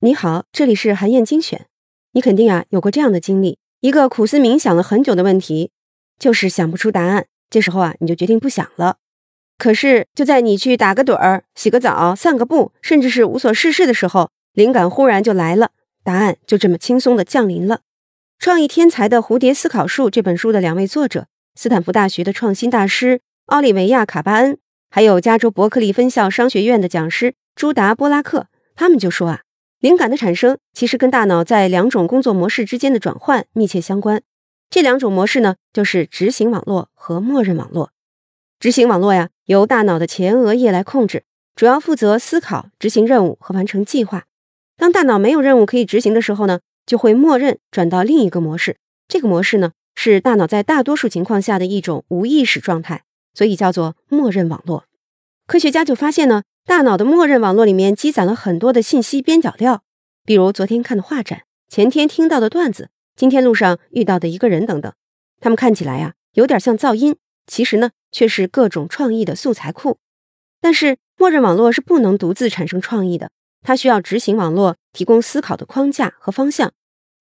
[0.00, 1.66] 你好，这里是韩燕精选。
[2.12, 5.70] 你肯定啊有过这样的经历：一个苦思冥想了很久的问题，
[6.18, 7.26] 就是想不出答案。
[7.48, 8.98] 这时候啊，你就决定不想了。
[9.56, 15.70] 可是就在你去打个盹儿、洗个澡、散个步，甚至是无所事事的时候，灵感忽然就来了，
[16.02, 17.76] 答案就这么轻松的降临了。
[18.38, 24.58] 《创意天才的蝴蝶思考术》这本书的两位作者，斯坦福大学的创新大师奥利维亚·卡巴恩，
[24.90, 29.42] 还有加州伯克利分校商学院的讲师朱达·波拉克，他们就说啊。
[29.78, 34.22] 灵感的产生其实跟大脑在两种工作模式之间的转换密切相关。
[34.70, 37.90] 这两种模式呢，就是执行网络和默认网络。
[38.58, 44.24] 执行网络呀，由大脑的前额叶来控制，主要负责思考、执行任务和完成计划。
[44.78, 48.78] 当大脑没有任务可以执行的时候呢，就会默认转到另一个模式。
[49.06, 54.86] 这个模式呢，是大脑在大多数情况下的一种无意识状态，所以叫做默认网络。
[55.46, 56.44] 科学家就发现呢。
[56.66, 59.82] 大脑的默认网络里面积攒了很多的信息边角料，
[60.24, 64.90] 比如昨天看的画展、前天听到的段子、今天路上遇到的一个人等等。
[65.40, 67.16] 他们看起来呀有点像噪音，
[67.46, 69.98] 其实呢却是各种创意的素材库。
[70.62, 73.30] 但是默认网络是不能独自产生创意的，
[73.62, 76.72] 它需要执行网络提供思考的框架和方向。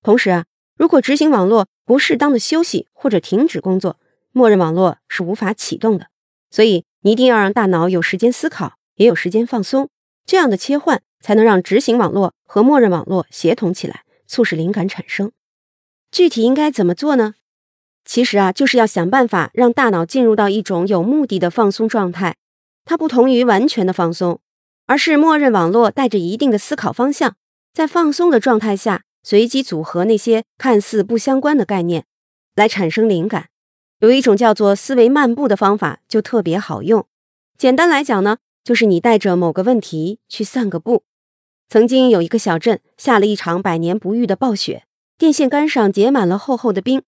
[0.02, 0.46] 同时啊，
[0.78, 4.00] 如果执行网络不适当的休息或者停止工作，
[4.32, 6.08] 默认网络是无法启动的。
[6.50, 8.76] 所以你一定要让大脑有时间思考。
[8.96, 9.90] 也有时间放松，
[10.26, 15.32] 这样的切换才能让执行网络和默认网络协同起来，促使灵感产生。
[16.12, 17.36] 具体应该怎么做呢？
[18.06, 22.36] 其实啊，就是要想办法让大脑进入到一种有目的的放松状态。
[22.86, 24.42] 它不同于完全的放松，
[24.86, 27.36] 而是默认网络带着一定的思考方向，
[27.74, 32.06] 在放松的状态下，随机组合那些看似不相关的概念，
[32.56, 33.48] 来产生灵感。
[34.00, 37.08] 有一种叫做思维漫步的方法，就特别好用。
[37.58, 38.38] 简单来讲呢。
[38.64, 41.04] 就是你带着某个问题去散个步。
[41.70, 44.86] 曾经有一个小镇下了一场百年不遇的暴雪，
[45.18, 47.02] 电线杆上结满了厚厚的冰。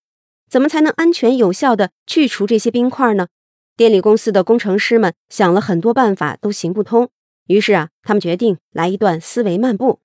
[0.50, 3.28] 怎么才能安全有效的去除这些冰块呢？
[3.76, 7.10] 电力公司的工程师们想了很多办法，都行不通。
[7.48, 10.00] 于是啊，他们决定来一段思维漫步。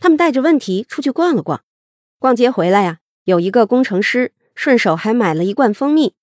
[0.00, 1.62] 他们带着问题出去逛了逛，
[2.18, 6.14] 逛街回来呀，有一个工程师顺手还买了一罐蜂蜜。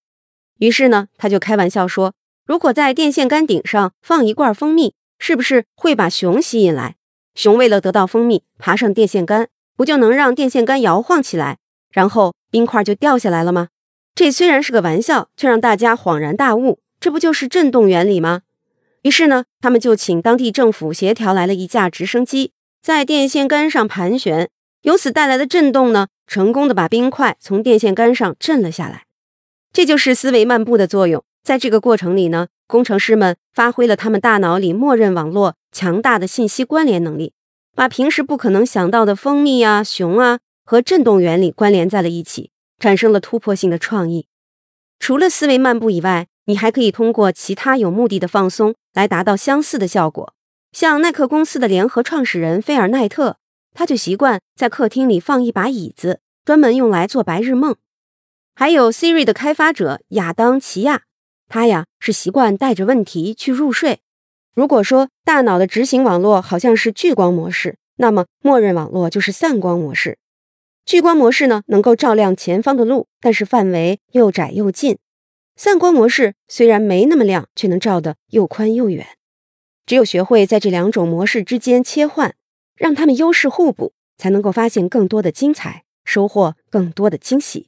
[0.57, 2.13] 于是呢，他就开玩笑说。
[2.49, 6.95] 如果在电线杆顶上放一罐蜂蜜，是不是会把熊吸引来？
[7.35, 11.59] 熊为了得到蜂蜜，爬上电线杆，不就能让电线杆摇晃起来，
[11.91, 13.67] 然后冰块就掉下来了吗？
[14.15, 18.41] 这虽然是个玩笑，却让大家恍然大悟，这不就是震动原理吗？
[19.03, 24.49] 于是呢，他们就请当地政府协调来了一架直升机，在电线杆上盘旋，
[24.81, 29.03] 由此带来的震动呢，成功的把冰块从电线杆上震了下来。
[29.72, 31.24] 这就是思维漫步的作用。
[31.44, 37.34] 在这个过程里呢，工程师们发挥了他们大脑里默认网络强大的信息关联能力，
[37.75, 44.28] 把平时不可能想到的蜂蜜啊、熊啊和振动原理关联在了一起，产生了突破性的创意。
[45.00, 50.34] 除了思维漫步以外，你还可以通过其他有目的的放松来达到相似的效果。
[50.72, 53.38] 像耐克公司的联合创始人菲尔奈特，
[53.74, 57.75] 他就习惯在客厅里放一把椅子，专门用来做白日梦。
[58.59, 61.03] 还有 Siri 的开发者亚当齐亚。
[61.47, 64.02] 他呀是习惯带着问题去入睡。
[64.53, 70.18] 如果说大脑的执行网络好像是聚光模式，那么默认网络就是散光模式。
[70.84, 74.96] 聚光模式呢能够照亮前方的路，但是范围又窄又近；
[75.56, 79.08] 散光模式虽然没那么亮，却能照得又宽又远。
[79.86, 82.36] 只有学会在这两种模式之间切换，
[82.76, 87.68] 让它们优势互补，才能够发现更多的精彩，收获更多的惊喜。